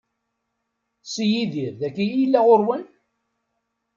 Si 1.11 1.23
Yidir 1.31 1.73
dagi 1.79 2.05
i 2.09 2.13
yella 2.19 2.39
ɣur-wen? 2.45 2.83